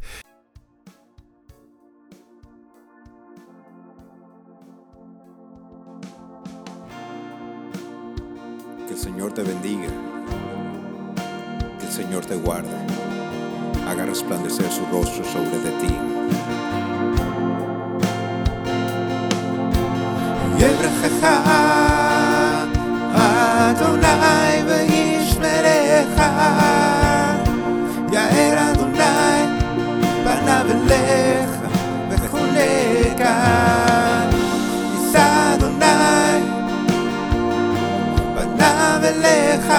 לך 39.23 39.73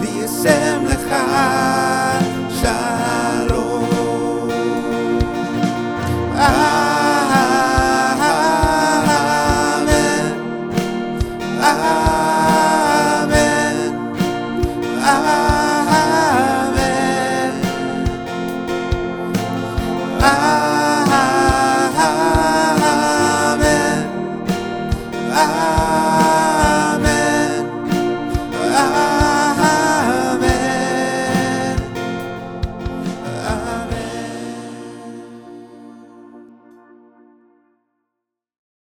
ויישם 0.00 0.84
לך. 0.86 1.14